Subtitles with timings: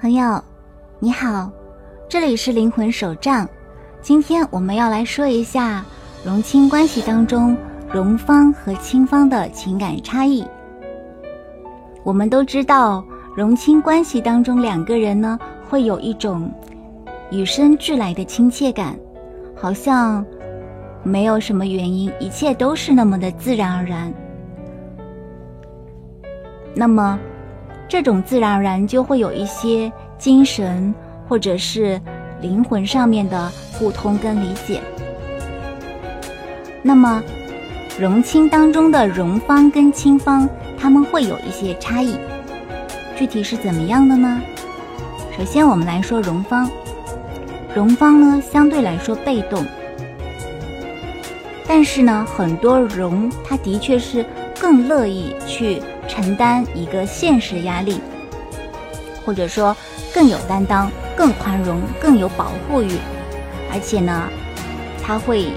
[0.00, 0.40] 朋友，
[1.00, 1.50] 你好，
[2.08, 3.48] 这里是灵魂手账。
[4.00, 5.84] 今天我们要来说一下
[6.24, 7.56] 荣亲关系当中
[7.92, 10.46] 荣方和亲方的情感差异。
[12.04, 13.04] 我们都知道，
[13.36, 15.36] 荣亲关系当中两个人呢，
[15.68, 16.48] 会有一种
[17.32, 18.96] 与生俱来的亲切感，
[19.56, 20.24] 好像
[21.02, 24.14] 没有什么原因，一切都是那么的自然而然。
[26.72, 27.18] 那么。
[27.88, 30.94] 这种自然而然就会有一些精神
[31.26, 31.98] 或者是
[32.40, 34.80] 灵魂上面的互通跟理解。
[36.82, 37.22] 那么，
[37.98, 40.48] 荣亲当中的荣方跟亲方，
[40.78, 42.16] 他们会有一些差异，
[43.16, 44.40] 具体是怎么样的呢？
[45.36, 46.70] 首先，我们来说荣方，
[47.74, 49.64] 荣方呢相对来说被动，
[51.66, 54.24] 但是呢，很多荣他的确是
[54.60, 55.82] 更乐意去。
[56.20, 58.00] 承担一个现实压力，
[59.24, 59.74] 或者说
[60.12, 62.98] 更有担当、更宽容、更有保护欲，
[63.72, 64.24] 而且呢，
[65.00, 65.52] 他会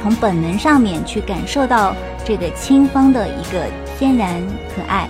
[0.00, 1.92] 从本能上面去感受到
[2.24, 3.66] 这个亲方的一个
[3.98, 4.40] 天然
[4.76, 5.08] 可爱。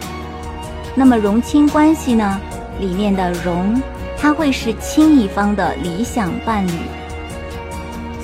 [0.94, 2.40] 那么荣亲关系呢，
[2.80, 3.78] 里面的荣，
[4.16, 6.72] 他会是亲一方的理想伴侣，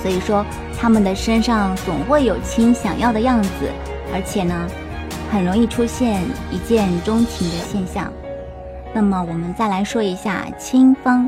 [0.01, 0.43] 所以说
[0.81, 3.51] 他们的身上总会有亲想要的样子，
[4.15, 4.67] 而且呢。
[5.33, 8.13] 很容易出现一见钟情的现象。
[8.93, 11.27] 那么我们再来说一下亲方，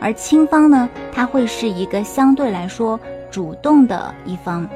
[0.00, 2.98] 而亲方呢，他会是一个相对来说
[3.30, 4.68] 主动的一方，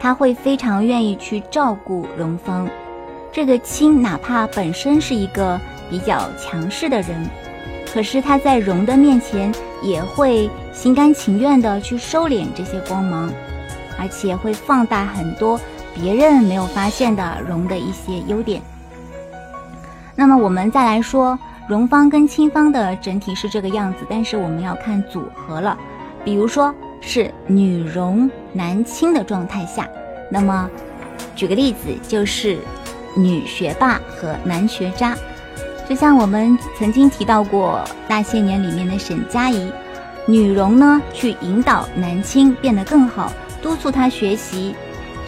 [0.00, 2.66] 他会非常愿意去照顾荣方。
[3.30, 7.28] 这个亲哪怕本身是一个比较强势的人，
[7.92, 13.30] 可是他在荣的面前也会心甘情愿的去收敛这些光芒，
[13.98, 15.60] 而且会放大很多。
[16.00, 18.62] 别人没有发现的荣的一些优点。
[20.14, 25.76] 那么我们再来说荣方跟亲方的整体是这个样子，但是我们要看组合了。
[26.24, 29.88] 比如说是女荣男亲的状态下，
[30.30, 30.68] 那么
[31.34, 32.58] 举个例子就是
[33.16, 35.16] 女学霸和男学渣。
[35.88, 39.72] 就像我们曾经提到过那些年里面的沈佳宜，
[40.26, 43.32] 女荣呢去引导男青变得更好，
[43.62, 44.74] 督促他学习。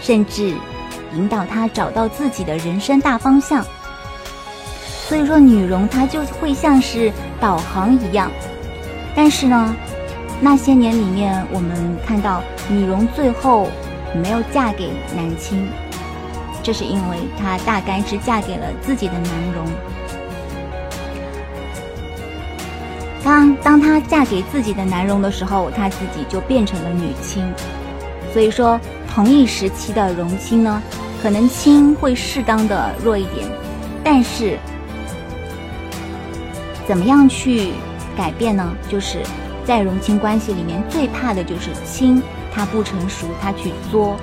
[0.00, 0.54] 甚至
[1.14, 3.64] 引导他找到自己的人生大方向。
[5.08, 8.30] 所以说，女荣她就会像是导航一样。
[9.12, 9.74] 但是呢，
[10.40, 13.68] 那些年里面，我们看到女荣最后
[14.14, 15.68] 没有嫁给男青，
[16.62, 19.66] 这是因为她大概是嫁给了自己的男荣。
[23.24, 27.44] 当当她嫁给自己的男荣的时候，她自己就变成了女青。
[28.32, 28.78] 所以说。
[29.12, 30.80] 同一时期的荣亲呢，
[31.20, 33.44] 可能亲会适当的弱一点，
[34.04, 34.56] 但是
[36.86, 37.72] 怎么样去
[38.16, 38.72] 改变呢？
[38.88, 39.18] 就是
[39.64, 42.22] 在荣亲关系里面，最怕的就是亲
[42.54, 44.16] 他不成熟，他去作。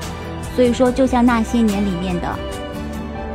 [0.56, 2.40] 所以说，就像那些年里面的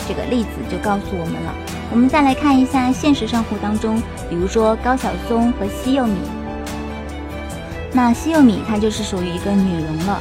[0.08, 1.54] 这个例子就告诉我们了。
[1.90, 6.16] 我们再来看一下现实生活当中，比如说高晓松和西柚米，
[7.92, 10.18] 那西柚米她就是属于一个女人了。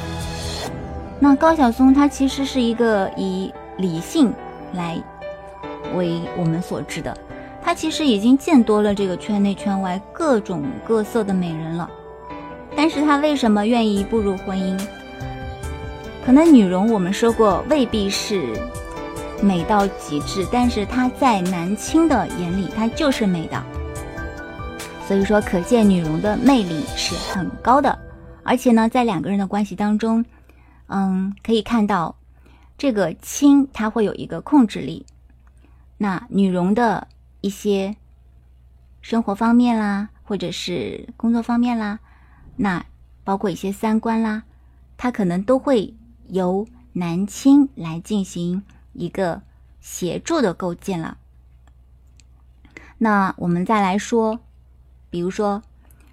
[1.24, 4.34] 那高晓松他其实是一个以理性
[4.74, 5.00] 来
[5.96, 7.16] 为我们所知的，
[7.62, 11.88] 他其实已经见多了这个圈内圈外各种各色的美人了，
[12.76, 14.84] 但是他为什么愿意步入婚姻？
[16.26, 18.44] 可能女容我们说过未必是
[19.44, 23.62] 美到极致，但是她在男青的眼里，她就是美的。
[25.08, 27.96] 所以说，可见女容的魅力是很高的，
[28.42, 30.26] 而且呢，在两个人的关系当中。
[30.94, 32.18] 嗯，可以看到，
[32.78, 35.06] 这个亲他会有一个控制力，
[35.98, 37.08] 那女荣的
[37.40, 37.96] 一些
[39.02, 42.00] 生活方面啦，或者是工作方面啦，
[42.58, 42.86] 那
[43.24, 44.44] 包括一些三观啦，
[44.98, 45.94] 他可能都会
[46.28, 49.44] 由男亲来进行一个
[49.80, 51.18] 协助的构建了。
[52.98, 54.42] 那我们再来说，
[55.10, 55.64] 比如说，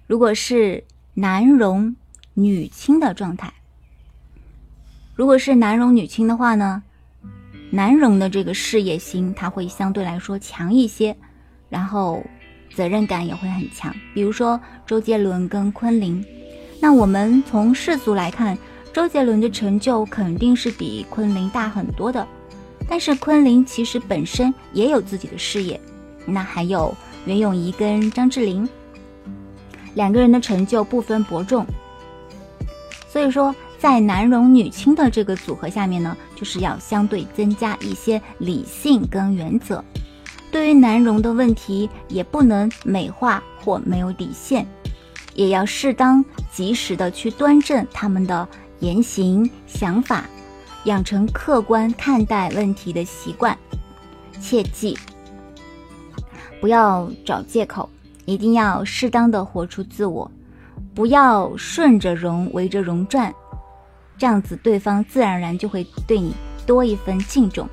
[0.07, 1.97] 如果是男荣
[2.35, 3.55] 女亲的状态。
[5.19, 6.81] 如果是男荣女亲的话呢，
[7.71, 11.13] 男荣的这个事业心他会相对来说强一些，
[11.67, 12.23] 然后
[12.73, 13.93] 责任感也会很强。
[14.13, 16.23] 比如说周杰伦跟昆凌，
[16.79, 18.57] 那我们从世俗来看，
[18.93, 22.25] 周杰伦的成就肯定是比昆凌大很多的，
[22.87, 25.77] 但是昆凌其实本身也有自己的事业。
[26.25, 26.95] 那还有
[27.25, 28.65] 袁咏仪跟张智霖，
[29.95, 31.65] 两个人的成就不分伯仲，
[33.09, 33.53] 所以说。
[33.79, 39.83] 在男荣女轻的这个组合下面呢，就是要相对增加一些理性跟原则。
[40.51, 44.67] 对于男容的问题，也不能美化或没有底线，
[45.33, 48.45] 也要适当及时的去端正他们的
[48.79, 50.25] 言行想法，
[50.83, 53.57] 养成客观看待问题的习惯。
[54.41, 54.97] 切记，
[56.59, 57.89] 不要找借口，
[58.25, 60.29] 一定要适当的活出自我，
[60.93, 63.33] 不要顺着容围着容转，
[64.19, 66.33] 这样子对方自然而然就会对你
[66.67, 67.67] 多一分敬重。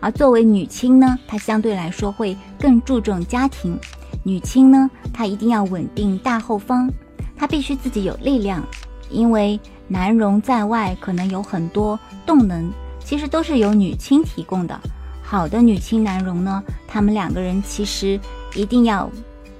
[0.00, 3.78] 而作为女亲呢，她相对来说会更注重家庭。
[4.24, 6.90] 女亲呢，她一定要稳定大后方，
[7.36, 8.64] 她必须自己有力量，
[9.10, 12.72] 因为男容在外可能有很多动能，
[13.04, 14.80] 其实都是由女亲提供的。
[15.22, 18.18] 好的女亲男容呢，他们两个人其实
[18.54, 19.08] 一定要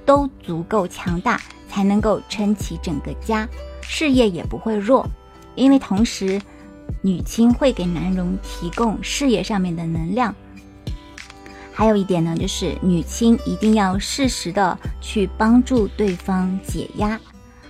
[0.05, 1.39] 都足够强大，
[1.69, 3.47] 才能够撑起整个家，
[3.81, 5.07] 事业也不会弱，
[5.55, 6.41] 因为同时。
[7.01, 10.33] 女亲会给男人提供事业上面的能量，
[11.73, 17.19] 还有一点呢，就是女亲一定要适时的去帮助对方解压，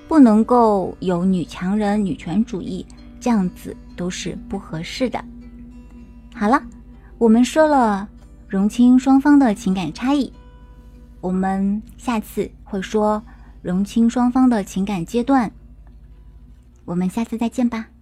[0.07, 2.85] 不能够有女强人、女权主义，
[3.19, 5.23] 这样子都是不合适的。
[6.35, 6.61] 好了，
[7.17, 8.07] 我们说了
[8.47, 10.31] 荣清双方的情感差异，
[11.21, 13.23] 我们下次会说
[13.63, 15.51] 荣清双方的情感阶段，
[16.85, 17.92] 我们下次再见吧。